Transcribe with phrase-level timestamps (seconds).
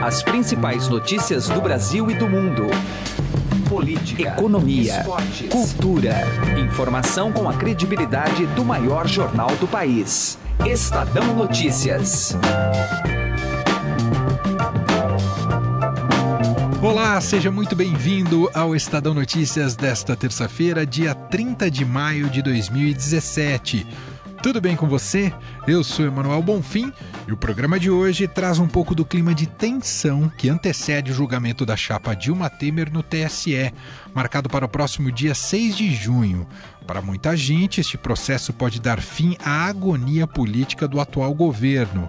[0.00, 2.66] As principais notícias do Brasil e do mundo.
[3.68, 6.14] Política, economia, esportes, cultura.
[6.56, 10.38] Informação com a credibilidade do maior jornal do país.
[10.64, 12.36] Estadão Notícias.
[16.80, 23.84] Olá, seja muito bem-vindo ao Estadão Notícias desta terça-feira, dia 30 de maio de 2017.
[24.40, 25.32] Tudo bem com você?
[25.66, 26.92] Eu sou Emanuel Bonfim
[27.26, 31.14] e o programa de hoje traz um pouco do clima de tensão que antecede o
[31.14, 33.72] julgamento da chapa Dilma Temer no TSE,
[34.14, 36.46] marcado para o próximo dia 6 de junho.
[36.86, 42.08] Para muita gente, este processo pode dar fim à agonia política do atual governo.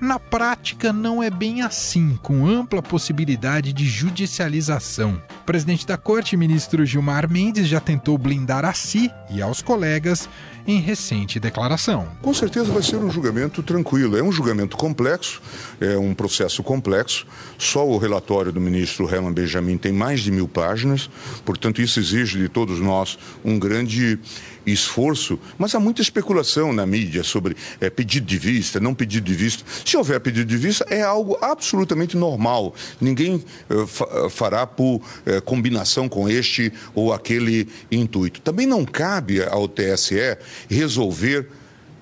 [0.00, 5.22] Na prática, não é bem assim, com ampla possibilidade de judicialização.
[5.42, 10.26] O presidente da corte, ministro Gilmar Mendes, já tentou blindar a si e aos colegas
[10.70, 12.08] em recente declaração.
[12.22, 14.16] Com certeza vai ser um julgamento tranquilo.
[14.16, 15.42] É um julgamento complexo,
[15.80, 17.26] é um processo complexo.
[17.58, 21.10] Só o relatório do ministro Herman Benjamin tem mais de mil páginas,
[21.44, 24.18] portanto, isso exige de todos nós um grande
[24.66, 29.34] esforço, mas há muita especulação na mídia sobre é, pedido de vista, não pedido de
[29.34, 29.64] vista.
[29.84, 32.74] Se houver pedido de vista, é algo absolutamente normal.
[33.00, 38.40] Ninguém é, fará por é, combinação com este ou aquele intuito.
[38.40, 40.36] Também não cabe ao TSE
[40.68, 41.48] resolver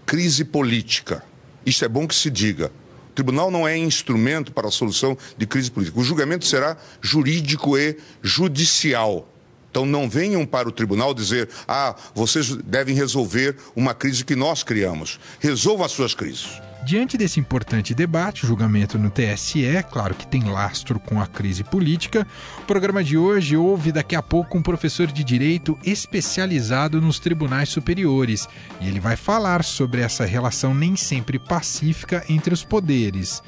[0.05, 1.23] crise política.
[1.65, 2.73] Isso é bom que se diga.
[3.11, 5.99] O tribunal não é instrumento para a solução de crise política.
[6.01, 9.29] O julgamento será jurídico e judicial.
[9.71, 14.63] Então não venham para o tribunal dizer: ah, vocês devem resolver uma crise que nós
[14.63, 15.21] criamos.
[15.41, 16.61] Resolvam as suas crises.
[16.85, 22.27] Diante desse importante debate, julgamento no TSE, claro que tem lastro com a crise política,
[22.59, 27.69] o programa de hoje ouve daqui a pouco um professor de direito especializado nos tribunais
[27.69, 28.49] superiores
[28.81, 33.43] e ele vai falar sobre essa relação nem sempre pacífica entre os poderes.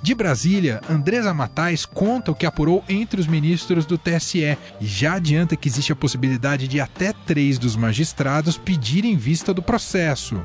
[0.00, 5.14] De Brasília, Andresa Matais conta o que apurou entre os ministros do TSE e já
[5.14, 10.40] adianta que existe a possibilidade de até três dos magistrados pedirem vista do processo.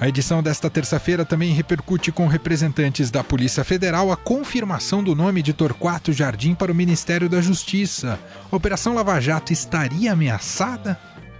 [0.00, 5.42] A edição desta terça-feira também repercute com representantes da Polícia Federal a confirmação do nome
[5.42, 8.16] de Torquato Jardim para o Ministério da Justiça.
[8.48, 10.96] Operação Lava Jato estaria ameaçada?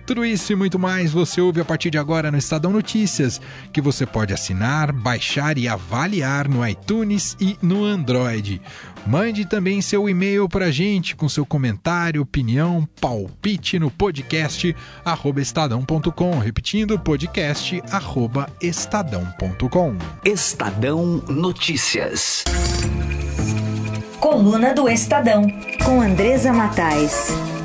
[0.08, 3.38] Tudo isso e muito mais você ouve a partir de agora no Estadão Notícias,
[3.70, 8.58] que você pode assinar, baixar e avaliar no iTunes e no Android.
[9.06, 14.74] Mande também seu e-mail para a gente com seu comentário, opinião, palpite no podcast
[15.36, 16.38] estadão.com.
[16.38, 17.82] Repetindo, podcast
[18.62, 19.94] estadão.com.
[20.24, 22.44] Estadão Notícias.
[24.18, 25.42] Coluna do Estadão,
[25.84, 27.57] com Andresa Matais.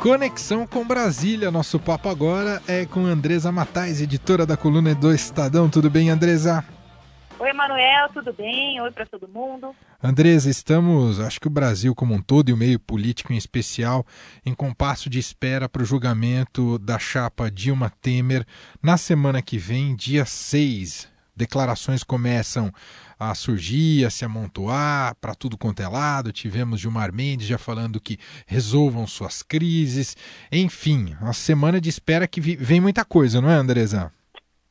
[0.00, 1.50] Conexão com Brasília.
[1.50, 5.68] Nosso papo agora é com Andresa Matais, editora da coluna do Estadão.
[5.68, 6.64] Tudo bem, Andresa?
[7.36, 8.80] Oi, Manuel, tudo bem?
[8.80, 9.74] Oi para todo mundo.
[10.00, 14.06] Andresa, estamos, acho que o Brasil como um todo e o meio político em especial,
[14.46, 18.46] em compasso de espera para o julgamento da chapa Dilma Temer
[18.80, 21.08] na semana que vem, dia 6.
[21.36, 22.72] Declarações começam
[23.18, 26.32] a surgir, a se amontoar para tudo quanto é lado.
[26.32, 30.16] Tivemos Gilmar Mendes já falando que resolvam suas crises.
[30.52, 34.12] Enfim, uma semana de espera que vem muita coisa, não é, Andresa?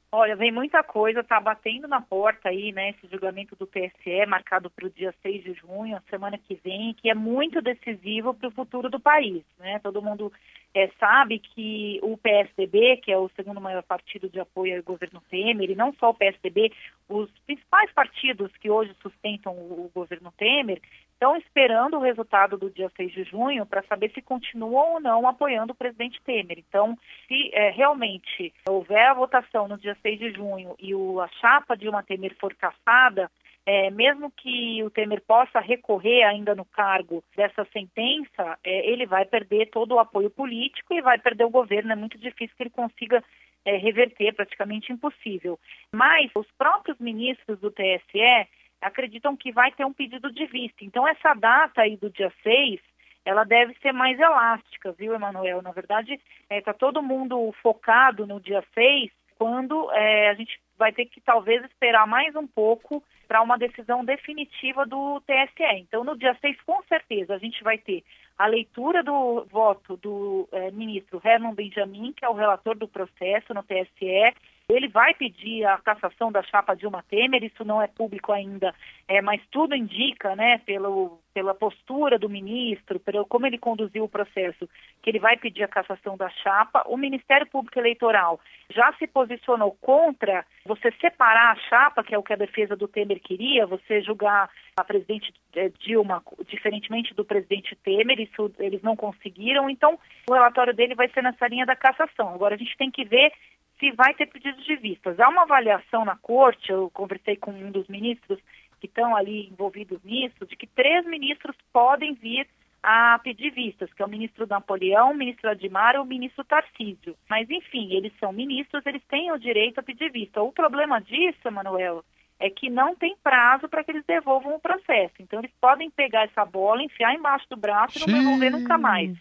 [0.09, 4.69] Olha, vem muita coisa, está batendo na porta aí, né, esse julgamento do TSE, marcado
[4.69, 8.47] para o dia 6 de junho, a semana que vem, que é muito decisivo para
[8.47, 9.79] o futuro do país, né?
[9.79, 10.31] Todo mundo
[10.77, 15.21] é, sabe que o PSDB, que é o segundo maior partido de apoio ao governo
[15.27, 16.71] Temer, e não só o PSDB,
[17.09, 20.79] os principais partidos que hoje sustentam o, o governo Temer,
[21.13, 25.27] estão esperando o resultado do dia 6 de junho para saber se continuam ou não
[25.27, 26.59] apoiando o presidente Temer.
[26.59, 26.95] Então,
[27.27, 31.75] se é, realmente houver a votação no dia 6 de junho e o, a chapa
[31.75, 33.31] de uma Temer for caçada,
[33.69, 39.25] é, mesmo que o Temer possa recorrer ainda no cargo dessa sentença, é, ele vai
[39.25, 41.91] perder todo o apoio político e vai perder o governo.
[41.91, 43.21] É muito difícil que ele consiga
[43.65, 45.59] é, reverter, praticamente impossível.
[45.91, 48.47] Mas os próprios ministros do TSE
[48.81, 50.85] acreditam que vai ter um pedido de vista.
[50.85, 52.79] Então, essa data aí do dia 6,
[53.25, 55.61] ela deve ser mais elástica, viu, Emanuel?
[55.61, 56.17] Na verdade,
[56.49, 61.19] está é, todo mundo focado no dia 6, quando é, a gente vai ter que
[61.21, 65.79] talvez esperar mais um pouco para uma decisão definitiva do TSE.
[65.79, 68.03] Então, no dia 6, com certeza, a gente vai ter
[68.37, 73.53] a leitura do voto do é, ministro Herman Benjamin, que é o relator do processo
[73.53, 74.33] no TSE,
[74.69, 78.75] Ele vai pedir a cassação da chapa Dilma Temer, isso não é público ainda,
[79.07, 84.09] é, mas tudo indica, né, pelo, pela postura do ministro, pelo como ele conduziu o
[84.09, 84.67] processo,
[85.01, 86.83] que ele vai pedir a cassação da chapa.
[86.85, 92.23] O Ministério Público Eleitoral já se posicionou contra você separar a chapa, que é o
[92.23, 97.73] que a defesa do Temer queria, você julgar a presidente é, Dilma diferentemente do presidente
[97.77, 99.97] Temer, isso eles não conseguiram, então
[100.29, 102.33] o relatório dele vai ser nessa linha da cassação.
[102.33, 103.31] Agora a gente tem que ver
[103.79, 105.19] se vai ter pedidos de vistas.
[105.19, 108.39] Há uma avaliação na corte, eu conversei com um dos ministros
[108.79, 112.47] que estão ali envolvidos nisso, de que três ministros podem vir
[112.81, 117.15] a pedir vistas, que é o ministro Napoleão, o ministro Admar e o ministro Tarcísio.
[117.29, 120.41] Mas, enfim, eles são ministros, eles têm o direito a pedir vista.
[120.41, 122.03] O problema disso, Manuel,
[122.39, 125.15] é que não tem prazo para que eles devolvam o processo.
[125.19, 129.17] Então, eles podem pegar essa bola, enfiar embaixo do braço e não devolver nunca mais.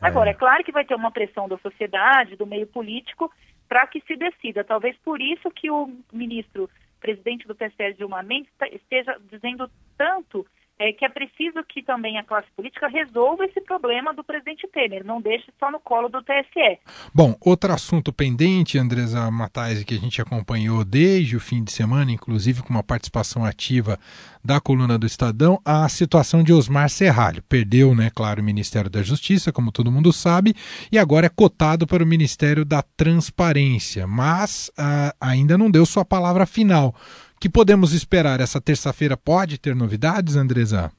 [0.00, 3.32] Agora, é claro que vai ter uma pressão da sociedade, do meio político,
[3.68, 4.64] para que se decida.
[4.64, 6.70] Talvez por isso que o ministro,
[7.00, 10.46] presidente do PSL, Dilma Mendes, esteja dizendo tanto
[10.78, 15.04] é que é preciso que também a classe política resolva esse problema do presidente Temer,
[15.04, 16.78] não deixe só no colo do TSE.
[17.14, 22.12] Bom, outro assunto pendente, Andresa Matais, que a gente acompanhou desde o fim de semana,
[22.12, 23.98] inclusive com uma participação ativa
[24.44, 27.42] da coluna do Estadão, a situação de Osmar Serralho.
[27.48, 30.54] Perdeu, né, claro, o Ministério da Justiça, como todo mundo sabe,
[30.92, 36.04] e agora é cotado para o Ministério da Transparência, mas uh, ainda não deu sua
[36.04, 36.94] palavra final
[37.40, 39.16] que podemos esperar essa terça-feira?
[39.16, 40.90] Pode ter novidades, Andresa?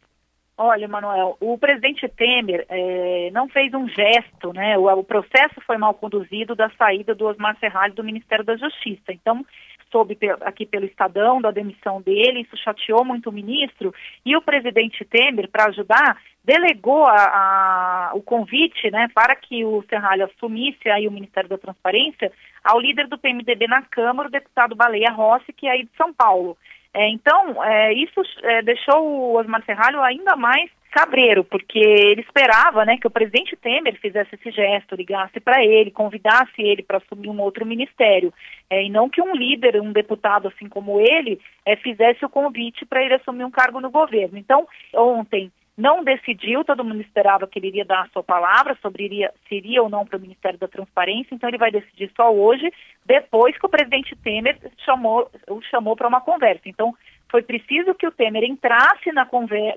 [0.59, 4.75] Olha, Manuel, o presidente Temer é, não fez um gesto, né?
[4.75, 9.11] O, o, processo foi mal conduzido da saída do Osmar Serralho do Ministério da Justiça.
[9.11, 9.45] Então,
[9.91, 13.93] soube aqui pelo Estadão da demissão dele, isso chateou muito o ministro,
[14.25, 19.83] e o presidente Temer, para ajudar, delegou a, a, o convite né, para que o
[19.87, 22.31] Serralho assumisse aí o Ministério da Transparência
[22.63, 26.13] ao líder do PMDB na Câmara, o deputado Baleia Rossi, que é aí de São
[26.13, 26.57] Paulo.
[26.93, 32.83] É, então, é, isso é, deixou o Osmar Serralho ainda mais cabreiro, porque ele esperava
[32.83, 37.29] né, que o presidente Temer fizesse esse gesto, ligasse para ele, convidasse ele para assumir
[37.29, 38.33] um outro ministério,
[38.67, 42.83] é, e não que um líder, um deputado assim como ele, é, fizesse o convite
[42.83, 44.37] para ele assumir um cargo no governo.
[44.37, 49.03] Então, ontem não decidiu, todo mundo esperava que ele iria dar a sua palavra sobre
[49.03, 52.33] iria, se iria ou não para o Ministério da Transparência, então ele vai decidir só
[52.33, 52.73] hoje,
[53.05, 56.63] depois que o presidente Temer chamou, o chamou para uma conversa.
[56.65, 56.95] Então,
[57.29, 59.27] foi preciso que o Temer entrasse na,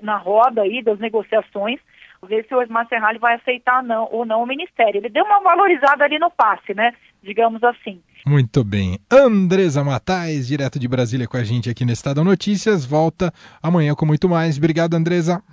[0.01, 1.79] na roda aí das negociações,
[2.23, 4.99] ver se o Osmar Serralho vai aceitar não, ou não o Ministério.
[4.99, 6.93] Ele deu uma valorizada ali no passe, né?
[7.21, 8.01] Digamos assim.
[8.25, 8.99] Muito bem.
[9.11, 13.31] Andresa Matais, direto de Brasília com a gente aqui no Estado Notícias, volta
[13.61, 14.57] amanhã com muito mais.
[14.57, 15.43] Obrigado, Andresa.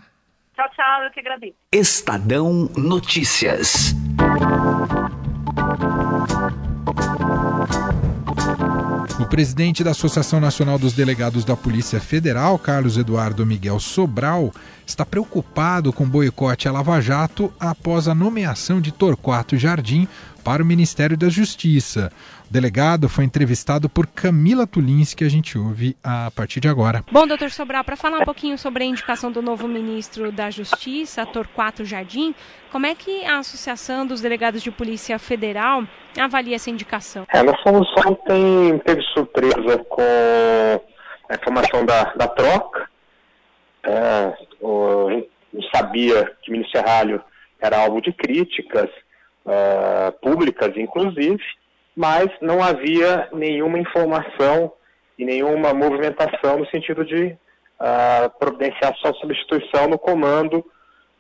[0.59, 1.55] Tchau, tchau, eu que agradeço.
[1.73, 3.95] Estadão Notícias.
[9.21, 14.53] O presidente da Associação Nacional dos Delegados da Polícia Federal, Carlos Eduardo Miguel Sobral,
[14.85, 20.09] está preocupado com o boicote à Lava Jato após a nomeação de Torquato Jardim
[20.43, 22.11] para o Ministério da Justiça.
[22.51, 27.05] Delegado foi entrevistado por Camila Tulins, que a gente ouve a partir de agora.
[27.13, 31.27] Bom, doutor Sobral, para falar um pouquinho sobre a indicação do novo ministro da Justiça,
[31.27, 32.35] Torquato Jardim,
[32.73, 35.85] como é que a Associação dos Delegados de Polícia Federal
[36.19, 37.27] avalia essa indicação?
[37.33, 40.03] É, nós fomos ontem, teve surpresa com
[41.29, 42.89] a informação da, da troca.
[43.83, 47.23] É, o, a gente sabia que o ministro Serralho
[47.61, 48.89] era alvo de críticas
[49.45, 51.43] uh, públicas, inclusive,
[51.99, 54.73] mas não havia nenhuma informação
[55.19, 57.37] e nenhuma movimentação no sentido de
[57.81, 60.65] uh, providenciar sua substituição no comando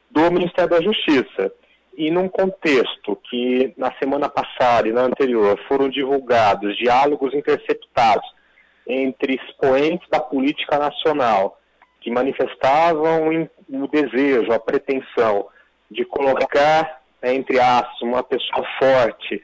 [0.08, 1.52] do Ministério da Justiça.
[1.96, 8.30] E num contexto que na semana passada e na anterior foram divulgados diálogos interceptados
[8.86, 11.58] entre expoentes da política nacional
[12.00, 15.48] que manifestavam o desejo, a pretensão
[15.90, 19.42] de colocar, né, entre aspas, uma pessoa forte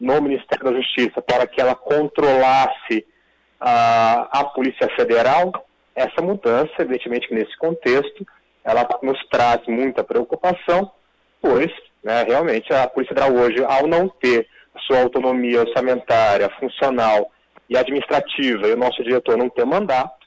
[0.00, 3.06] no Ministério da Justiça para que ela controlasse
[3.60, 8.26] a, a Polícia Federal, essa mudança, evidentemente nesse contexto,
[8.62, 10.90] ela nos traz muita preocupação,
[11.40, 11.72] pois
[12.02, 14.46] né, realmente a Polícia Federal hoje, ao não ter
[14.86, 17.30] sua autonomia orçamentária, funcional
[17.68, 20.26] e administrativa, e o nosso diretor não ter mandato,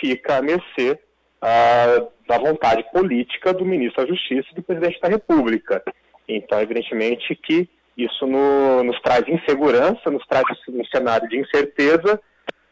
[0.00, 0.98] fica a mercê
[1.42, 5.82] ah, da vontade política do ministro da Justiça e do presidente da República.
[6.28, 12.20] Então, evidentemente que isso no, nos traz insegurança, nos traz um cenário de incerteza,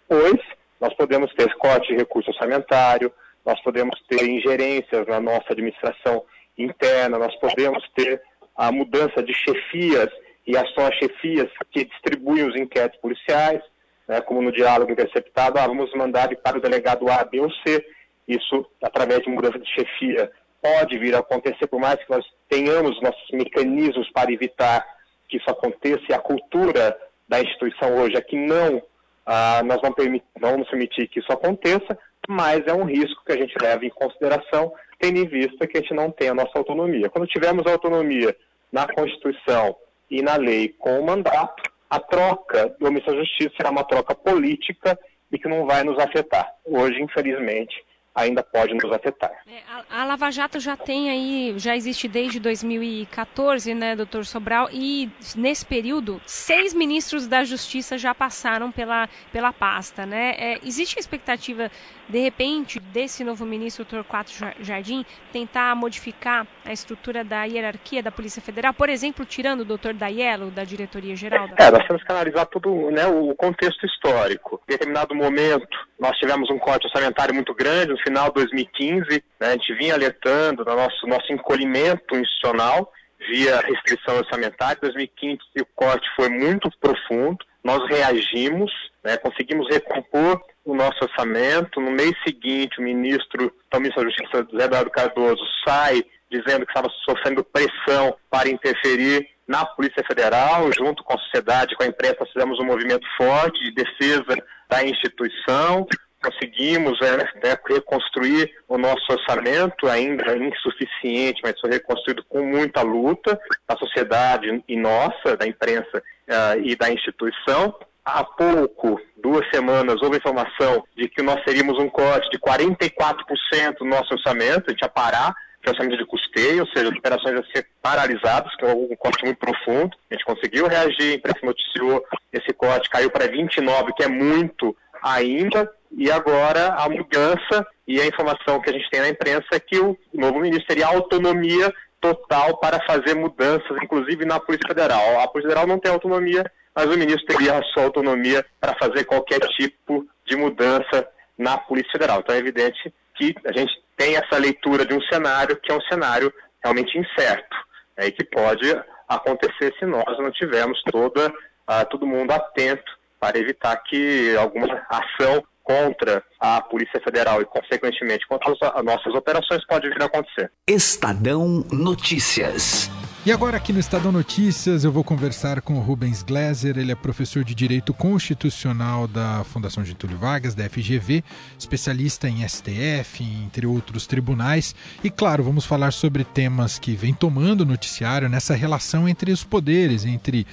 [0.08, 0.40] pois
[0.80, 3.12] nós podemos ter corte de recurso orçamentário,
[3.44, 6.24] nós podemos ter ingerências na nossa administração
[6.56, 8.22] interna, nós podemos ter
[8.56, 10.08] a mudança de chefias
[10.46, 13.60] e as só chefias que distribuem os inquéritos policiais.
[14.06, 17.84] né, como no diálogo interceptado, ah, vamos mandar para o delegado A, B ou C.
[18.28, 20.30] Isso, através de mudança de chefia,
[20.62, 24.84] pode vir a acontecer, por mais que nós tenhamos nossos mecanismos para evitar
[25.28, 26.96] que isso aconteça, e a cultura
[27.28, 28.82] da instituição hoje é que não,
[29.24, 33.32] ah, nós não, permit, não vamos permitir que isso aconteça, mas é um risco que
[33.32, 36.58] a gente leva em consideração, tendo em vista que a gente não tem a nossa
[36.58, 37.08] autonomia.
[37.08, 38.34] Quando tivermos autonomia
[38.72, 39.76] na Constituição
[40.10, 44.14] e na lei com o mandato, a troca do Ministério da Justiça será uma troca
[44.14, 44.98] política
[45.30, 46.52] e que não vai nos afetar.
[46.64, 47.84] Hoje, infelizmente,
[48.16, 49.30] ainda pode nos afetar.
[49.46, 54.68] É, a, a, Lava Jato já tem aí, já existe desde 2014, né, doutor Sobral,
[54.72, 60.34] e nesse período, seis ministros da Justiça já passaram pela, pela pasta, né?
[60.38, 61.70] É, existe a expectativa,
[62.08, 68.10] de repente, desse novo ministro, doutor Quatro Jardim, tentar modificar a estrutura da hierarquia da
[68.10, 71.48] Polícia Federal, por exemplo, tirando o doutor Daiello da diretoria geral?
[71.48, 71.64] Da...
[71.66, 74.60] É, nós temos que analisar todo né, o contexto histórico.
[74.66, 79.48] Em determinado momento, nós tivemos um corte orçamentário muito grande, no final de 2015, né,
[79.48, 82.92] a gente vinha alertando do nosso, nosso encolhimento institucional
[83.30, 84.76] via restrição orçamentária.
[84.76, 88.70] Em 2015 o corte foi muito profundo, nós reagimos,
[89.02, 91.80] né, conseguimos recompor o nosso orçamento.
[91.80, 96.66] No mês seguinte, o ministro, então, o ministro da Justiça, José Eduardo Cardoso, sai dizendo
[96.66, 101.86] que estava sofrendo pressão para interferir na Polícia Federal, junto com a sociedade, com a
[101.86, 104.36] imprensa, fizemos um movimento forte de defesa
[104.68, 105.86] da instituição,
[106.22, 113.38] conseguimos é, né, reconstruir o nosso orçamento, ainda insuficiente, mas foi reconstruído com muita luta
[113.68, 117.74] da sociedade e nossa, da imprensa uh, e da instituição.
[118.04, 123.84] Há pouco, duas semanas, houve informação de que nós teríamos um corte de 44% do
[123.84, 125.34] nosso orçamento, a gente ia parar
[125.70, 129.38] orçamento de custeio, ou seja, as operações iam ser paralisadas, que é um corte muito
[129.38, 129.96] profundo.
[130.10, 134.76] A gente conseguiu reagir, a imprensa noticiou esse corte, caiu para 29, que é muito
[135.02, 139.60] ainda, e agora a mudança e a informação que a gente tem na imprensa é
[139.60, 145.20] que o novo ministro teria autonomia total para fazer mudanças, inclusive na Polícia Federal.
[145.20, 146.44] A Polícia Federal não tem autonomia,
[146.74, 151.08] mas o ministro teria a sua autonomia para fazer qualquer tipo de mudança
[151.38, 152.20] na Polícia Federal.
[152.20, 155.80] Então é evidente que a gente tem essa leitura de um cenário que é um
[155.82, 157.56] cenário realmente incerto
[157.96, 158.74] né, e que pode
[159.08, 165.42] acontecer se nós não tivermos toda, uh, todo mundo atento para evitar que alguma ação
[165.62, 170.50] contra a Polícia Federal e, consequentemente, contra as nossas operações pode vir a acontecer.
[170.68, 172.88] Estadão Notícias.
[173.26, 176.94] E agora aqui no Estadão Notícias eu vou conversar com o Rubens Gleiser, ele é
[176.94, 181.24] professor de Direito Constitucional da Fundação Getúlio Vargas, da FGV,
[181.58, 184.76] especialista em STF, entre outros tribunais.
[185.02, 189.42] E claro, vamos falar sobre temas que vem tomando o noticiário nessa relação entre os
[189.42, 190.46] poderes, entre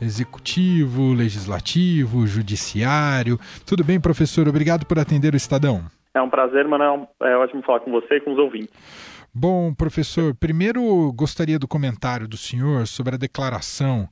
[0.00, 3.40] executivo, legislativo, judiciário.
[3.66, 4.48] Tudo bem, professor?
[4.48, 5.82] Obrigado por atender o Estadão.
[6.14, 7.08] É um prazer, Manuel.
[7.22, 8.70] É ótimo falar com você e com os ouvintes.
[9.32, 14.08] Bom, professor, primeiro gostaria do comentário do senhor sobre a declaração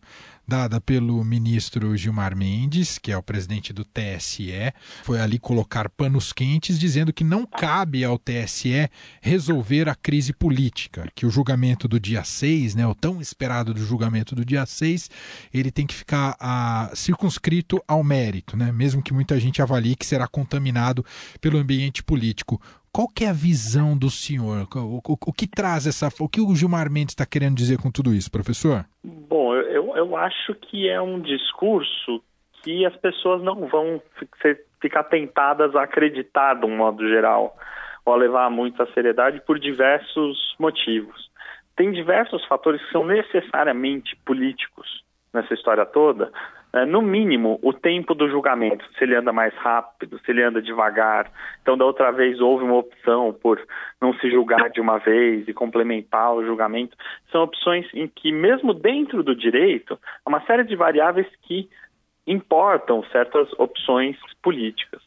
[0.49, 4.73] dada pelo ministro Gilmar Mendes, que é o presidente do TSE,
[5.05, 8.89] foi ali colocar panos quentes, dizendo que não cabe ao TSE
[9.21, 13.85] resolver a crise política, que o julgamento do dia 6, né, o tão esperado do
[13.85, 15.11] julgamento do dia 6,
[15.53, 20.07] ele tem que ficar a, circunscrito ao mérito, né, mesmo que muita gente avalie que
[20.07, 21.05] será contaminado
[21.43, 22.59] pelo ambiente político.
[22.93, 24.67] Qual que é a visão do senhor?
[24.75, 26.09] O, o, o que traz essa.
[26.21, 28.85] O que o Gilmar Mendes está querendo dizer com tudo isso, professor?
[29.05, 32.23] Bom, eu, eu acho que é um discurso
[32.63, 34.03] que as pessoas não vão
[34.81, 37.57] ficar tentadas a acreditar de um modo geral,
[38.05, 41.31] ou a levar muito a seriedade por diversos motivos.
[41.77, 46.33] Tem diversos fatores que são necessariamente políticos nessa história toda,
[46.85, 51.31] no mínimo, o tempo do julgamento, se ele anda mais rápido, se ele anda devagar.
[51.63, 53.61] Então, da outra vez, houve uma opção por
[54.01, 56.97] não se julgar de uma vez e complementar o julgamento.
[57.31, 61.69] São opções em que, mesmo dentro do direito, há uma série de variáveis que
[62.27, 65.01] importam certas opções políticas.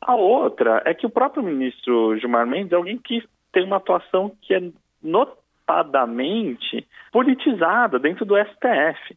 [0.00, 4.32] A outra é que o próprio ministro Gilmar Mendes é alguém que tem uma atuação
[4.42, 4.62] que é
[5.02, 9.16] notadamente politizada dentro do STF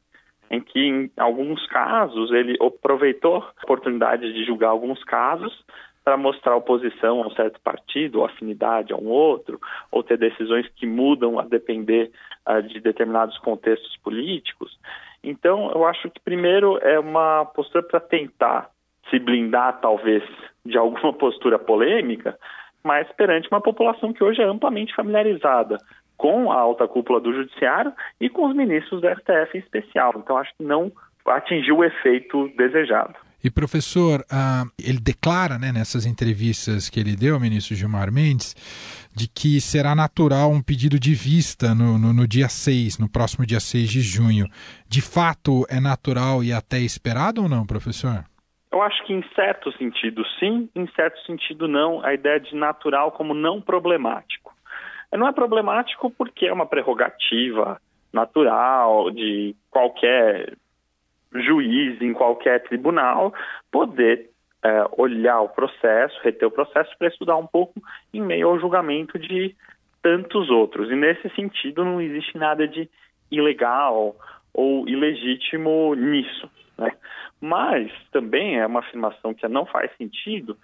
[0.53, 5.51] em que, em alguns casos, ele aproveitou a oportunidade de julgar alguns casos
[6.03, 9.59] para mostrar oposição a um certo partido, ou afinidade a um outro,
[9.91, 12.11] ou ter decisões que mudam a depender
[12.47, 14.77] uh, de determinados contextos políticos.
[15.23, 18.69] Então, eu acho que, primeiro, é uma postura para tentar
[19.09, 20.23] se blindar, talvez,
[20.63, 22.37] de alguma postura polêmica,
[22.83, 25.79] mas perante uma população que hoje é amplamente familiarizada
[26.23, 30.13] com a alta cúpula do Judiciário e com os ministros do STF em especial.
[30.15, 30.89] Então, acho que não
[31.25, 33.13] atingiu o efeito desejado.
[33.43, 34.23] E professor,
[34.79, 38.55] ele declara né, nessas entrevistas que ele deu ao ministro Gilmar Mendes
[39.13, 43.45] de que será natural um pedido de vista no, no, no, dia 6, no próximo
[43.45, 44.45] dia 6 de junho.
[44.87, 48.23] De fato, é natural e até esperado ou não, professor?
[48.71, 52.01] Eu acho que em certo sentido sim, em certo sentido não.
[52.01, 54.52] A ideia de natural como não problemático.
[55.17, 57.79] Não é problemático porque é uma prerrogativa
[58.11, 60.55] natural de qualquer
[61.33, 63.33] juiz em qualquer tribunal
[63.71, 64.29] poder
[64.63, 67.81] é, olhar o processo, reter o processo para estudar um pouco
[68.13, 69.55] em meio ao julgamento de
[70.01, 70.89] tantos outros.
[70.91, 72.89] E nesse sentido não existe nada de
[73.31, 74.15] ilegal
[74.53, 76.49] ou ilegítimo nisso.
[76.77, 76.91] Né?
[77.41, 80.57] Mas também é uma afirmação que não faz sentido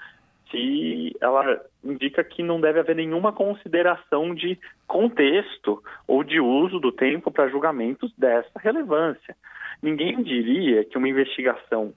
[0.50, 6.92] se ela indica que não deve haver nenhuma consideração de contexto ou de uso do
[6.92, 9.36] tempo para julgamentos dessa relevância.
[9.82, 11.94] Ninguém diria que uma investigação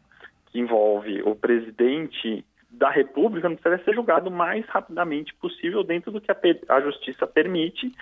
[0.46, 6.10] que envolve o presidente da República não precisa ser julgado o mais rapidamente possível dentro
[6.10, 6.36] do que a,
[6.68, 7.92] a justiça permite,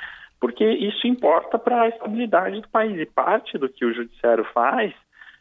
[0.41, 2.99] porque isso importa para a estabilidade do país.
[2.99, 4.93] E parte do que o judiciário faz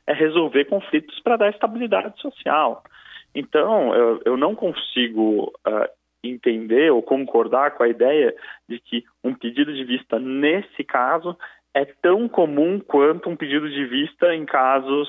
[0.07, 2.83] é resolver conflitos para dar estabilidade social.
[3.33, 5.89] Então, eu, eu não consigo uh,
[6.23, 8.35] entender ou concordar com a ideia
[8.67, 11.37] de que um pedido de vista nesse caso
[11.73, 15.07] é tão comum quanto um pedido de vista em casos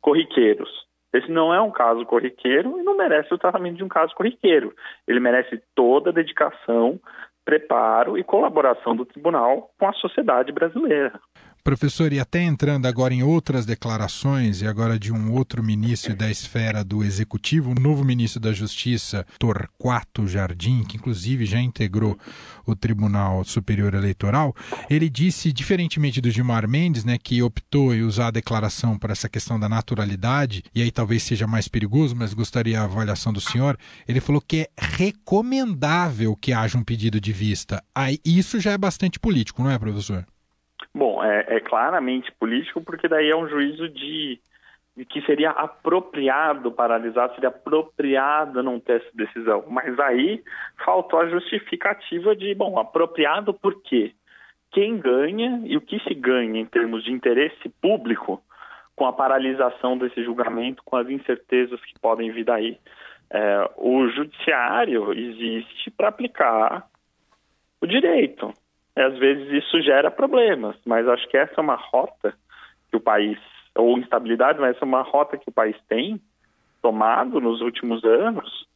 [0.00, 0.70] corriqueiros.
[1.12, 4.74] Esse não é um caso corriqueiro e não merece o tratamento de um caso corriqueiro.
[5.06, 7.00] Ele merece toda a dedicação,
[7.44, 11.20] preparo e colaboração do tribunal com a sociedade brasileira.
[11.64, 16.30] Professor, e até entrando agora em outras declarações, e agora de um outro ministro da
[16.30, 22.18] esfera do Executivo, o novo ministro da Justiça, Torquato Jardim, que inclusive já integrou
[22.66, 24.54] o Tribunal Superior Eleitoral,
[24.90, 29.30] ele disse, diferentemente do Gilmar Mendes, né, que optou em usar a declaração para essa
[29.30, 33.78] questão da naturalidade, e aí talvez seja mais perigoso, mas gostaria a avaliação do senhor,
[34.06, 37.82] ele falou que é recomendável que haja um pedido de vista.
[37.94, 40.26] Aí, isso já é bastante político, não é, professor?
[40.94, 44.38] Bom, é, é, claramente político, porque daí é um juízo de,
[44.96, 49.64] de, que seria apropriado paralisar, seria apropriado não ter essa decisão.
[49.68, 50.40] Mas aí
[50.84, 54.12] faltou a justificativa de, bom, apropriado por quê?
[54.70, 58.40] Quem ganha e o que se ganha em termos de interesse público
[58.94, 62.78] com a paralisação desse julgamento, com as incertezas que podem vir daí.
[63.30, 66.86] É, o judiciário existe para aplicar
[67.80, 68.52] o direito
[68.96, 72.34] às vezes isso gera problemas, mas acho que essa é uma rota
[72.90, 73.38] que o país,
[73.74, 76.20] ou instabilidade, mas essa é uma rota que o país tem
[76.80, 78.66] tomado nos últimos anos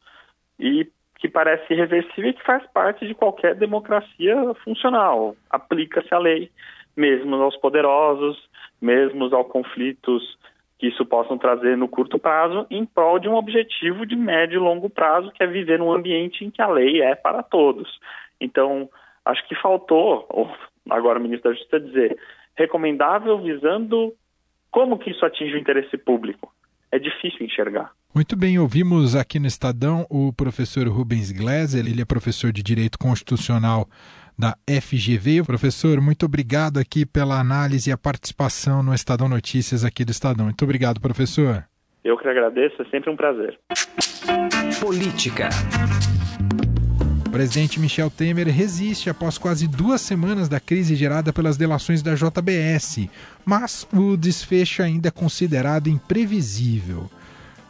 [0.59, 0.87] e
[1.19, 5.35] que parece irreversível e que faz parte de qualquer democracia funcional.
[5.49, 6.49] Aplica-se a lei,
[6.95, 8.49] mesmo aos poderosos,
[8.81, 10.37] mesmo aos conflitos
[10.79, 14.63] que isso possam trazer no curto prazo, em prol de um objetivo de médio e
[14.63, 17.99] longo prazo, que é viver num ambiente em que a lei é para todos.
[18.39, 18.89] Então,
[19.29, 20.27] Acho que faltou,
[20.89, 22.17] agora o ministro da Justiça dizer,
[22.57, 24.11] recomendável visando
[24.71, 26.51] como que isso atinge o interesse público.
[26.91, 27.91] É difícil enxergar.
[28.13, 32.97] Muito bem, ouvimos aqui no Estadão o professor Rubens Gleiser, ele é professor de Direito
[32.97, 33.87] Constitucional
[34.37, 35.43] da FGV.
[35.45, 40.45] Professor, muito obrigado aqui pela análise e a participação no Estadão Notícias aqui do Estadão.
[40.45, 41.65] Muito obrigado, professor.
[42.03, 43.59] Eu que agradeço, é sempre um prazer.
[44.81, 45.49] Política.
[47.39, 52.13] O presidente Michel Temer resiste após quase duas semanas da crise gerada pelas delações da
[52.13, 53.07] JBS,
[53.45, 57.09] mas o desfecho ainda é considerado imprevisível.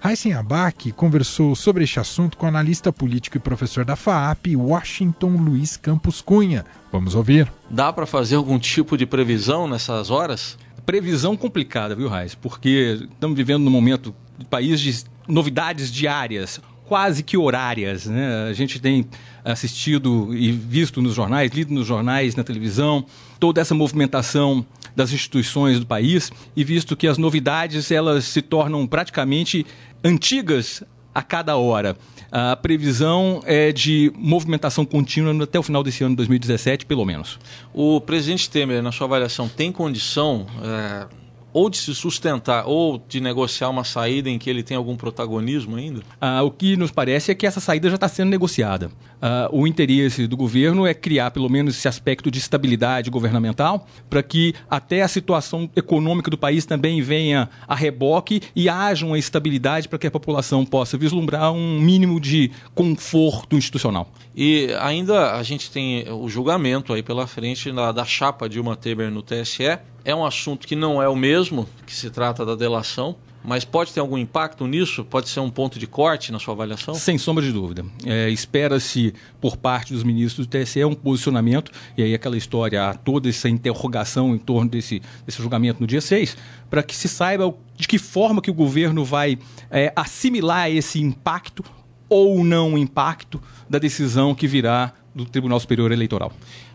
[0.04, 5.38] Heisen Abac conversou sobre este assunto com o analista político e professor da FAAP, Washington
[5.38, 6.66] Luiz Campos Cunha.
[6.92, 7.48] Vamos ouvir.
[7.70, 10.58] Dá para fazer algum tipo de previsão nessas horas?
[10.84, 12.34] Previsão complicada, viu, Raiz?
[12.34, 18.08] Porque estamos vivendo num momento de país de novidades diárias quase que horárias.
[18.08, 18.48] Né?
[18.50, 19.06] A gente tem
[19.46, 23.06] assistido e visto nos jornais, lido nos jornais, na televisão,
[23.40, 28.88] toda essa movimentação das instituições do país e visto que as novidades elas se tornam
[28.88, 29.66] praticamente
[30.04, 31.96] antigas a cada hora.
[32.32, 37.40] A previsão é de movimentação contínua até o final desse ano, 2017, pelo menos.
[37.72, 41.20] O presidente Temer, na sua avaliação, tem condição é
[41.54, 45.76] ou de se sustentar ou de negociar uma saída em que ele tem algum protagonismo
[45.76, 46.02] ainda?
[46.20, 48.92] Ah, o que nos parece é que essa saída já está sendo negociada.
[49.22, 54.24] Ah, o interesse do governo é criar pelo menos esse aspecto de estabilidade governamental para
[54.24, 59.88] que até a situação econômica do país também venha a reboque e haja uma estabilidade
[59.88, 64.12] para que a população possa vislumbrar um mínimo de conforto institucional.
[64.36, 69.12] E ainda a gente tem o julgamento aí pela frente da, da chapa Dilma Temer
[69.12, 73.16] no TSE é um assunto que não é o mesmo, que se trata da delação.
[73.44, 75.04] Mas pode ter algum impacto nisso?
[75.06, 76.94] Pode ser um ponto de corte na sua avaliação?
[76.94, 77.86] Sem sombra de dúvida.
[78.06, 83.30] É, Espera-se, por parte dos ministros do TSE, um posicionamento, e aí aquela história, toda
[83.30, 86.36] essa interrogação em torno desse, desse julgamento no dia 6,
[86.70, 89.38] para que se saiba de que forma que o governo vai
[89.72, 91.64] é, assimilar esse impacto
[92.10, 96.32] ou não impacto da decisão que virá do Tribunal Superior Eleitoral.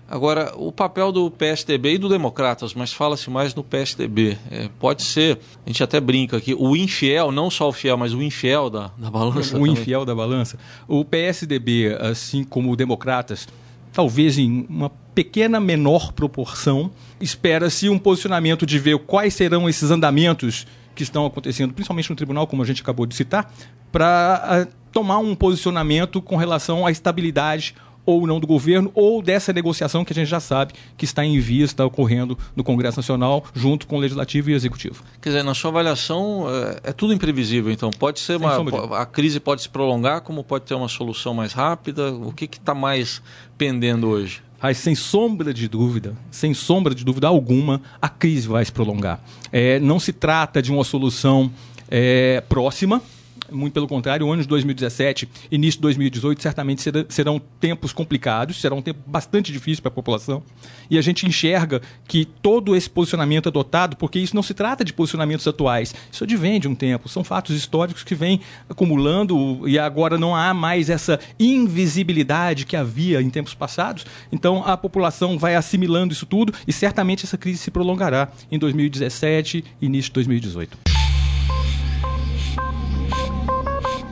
[0.09, 4.37] Agora, o papel do PSDB e do Democratas, mas fala-se mais no PSDB.
[4.51, 8.13] É, pode ser, a gente até brinca aqui, o infiel, não só o fiel, mas
[8.13, 9.57] o infiel da, da balança.
[9.57, 9.73] O também.
[9.73, 10.59] infiel da balança.
[10.87, 13.49] O PSDB, assim como o Democratas,
[13.93, 16.91] talvez em uma pequena menor proporção,
[17.21, 22.47] espera-se um posicionamento de ver quais serão esses andamentos que estão acontecendo, principalmente no tribunal,
[22.47, 23.53] como a gente acabou de citar,
[23.91, 27.75] para uh, tomar um posicionamento com relação à estabilidade
[28.07, 31.39] ou não do governo, ou dessa negociação que a gente já sabe que está em
[31.41, 35.03] via, está ocorrendo no Congresso Nacional, junto com o Legislativo e o Executivo.
[35.21, 38.55] Quer dizer, na sua avaliação, é, é tudo imprevisível, então pode ser uma.
[38.99, 42.13] A crise pode se prolongar, como pode ter uma solução mais rápida?
[42.13, 43.23] O que está mais
[43.57, 44.43] pendendo hoje?
[44.65, 49.21] Mas sem sombra de dúvida, sem sombra de dúvida alguma, a crise vai se prolongar.
[49.53, 51.53] É, não se trata de uma solução
[51.91, 53.03] é, próxima,
[53.51, 58.75] muito pelo contrário, o ano de 2017, início de 2018, certamente serão tempos complicados, será
[58.75, 60.43] um tempo bastante difícil para a população.
[60.91, 64.93] E a gente enxerga que todo esse posicionamento adotado, porque isso não se trata de
[64.93, 70.19] posicionamentos atuais, isso advém de um tempo, são fatos históricos que vêm acumulando e agora
[70.19, 74.05] não há mais essa invisibilidade que havia em tempos passados.
[74.33, 79.65] Então a população vai assimilando isso tudo e certamente essa crise se prolongará em 2017
[79.81, 80.94] e início de 2018.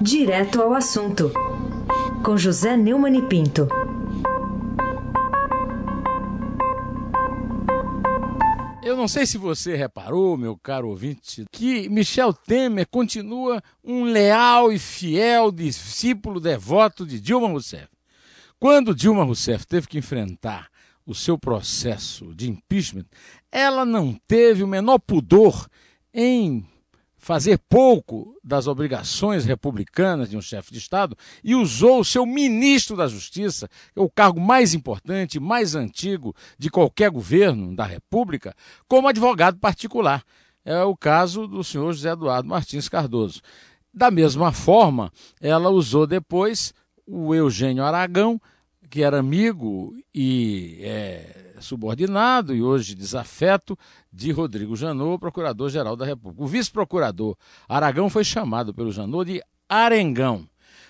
[0.03, 1.31] Direto ao assunto,
[2.25, 3.69] com José Neumann e Pinto.
[8.83, 14.73] Eu não sei se você reparou, meu caro ouvinte, que Michel Temer continua um leal
[14.73, 17.87] e fiel discípulo devoto de Dilma Rousseff.
[18.59, 20.67] Quando Dilma Rousseff teve que enfrentar
[21.07, 23.07] o seu processo de impeachment,
[23.53, 25.69] ela não teve o menor pudor
[26.13, 26.67] em
[27.23, 32.97] fazer pouco das obrigações republicanas de um chefe de Estado e usou o seu ministro
[32.97, 38.53] da Justiça, é o cargo mais importante, mais antigo de qualquer governo da República,
[38.89, 40.25] como advogado particular.
[40.65, 43.41] É o caso do senhor José Eduardo Martins Cardoso.
[43.95, 46.75] Da mesma forma, ela usou depois
[47.07, 48.41] o Eugênio Aragão,
[48.91, 53.79] que era amigo e é, subordinado e hoje desafeto
[54.13, 56.43] de Rodrigo Janot, procurador-geral da República.
[56.43, 57.37] O vice-procurador
[57.69, 60.47] Aragão foi chamado pelo Janot de Arengão.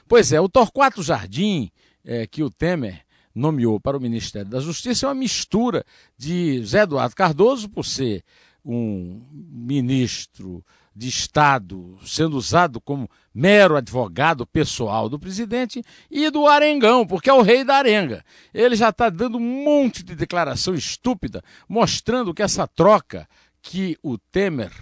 [0.09, 1.71] Pois é, o Torquato Jardim,
[2.05, 3.05] é, que o Temer
[3.35, 5.85] nomeou para o Ministério da Justiça, é uma mistura
[6.19, 8.25] de Zé Eduardo Cardoso, por ser
[8.65, 17.07] um ministro de Estado sendo usado como mero advogado pessoal do presidente e do Arengão,
[17.07, 18.25] porque é o rei da arenga.
[18.53, 23.27] Ele já está dando um monte de declaração estúpida, mostrando que essa troca
[23.63, 24.73] que o Temer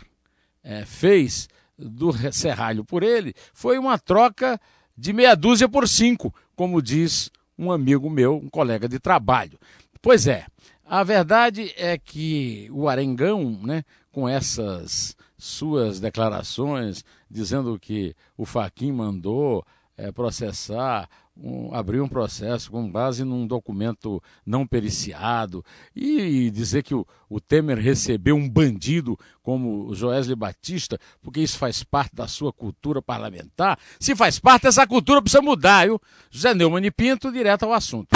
[0.65, 4.61] é, fez do Serralho por ele foi uma troca
[4.97, 9.59] de meia dúzia por cinco, como diz um amigo meu, um colega de trabalho.
[10.03, 10.47] Pois é,
[10.85, 18.93] a verdade é que o Arengão, né, com essas suas declarações dizendo que o Faquin
[18.93, 19.65] mandou
[19.97, 26.83] é, processar, um, abrir um processo com base num documento não periciado e, e dizer
[26.83, 32.15] que o, o, Temer recebeu um bandido como o Joesley Batista, porque isso faz parte
[32.15, 33.79] da sua cultura parlamentar.
[33.99, 36.01] Se faz parte, essa cultura precisa mudar, viu?
[36.31, 38.09] José Neumann e Pinto, direto ao assunto.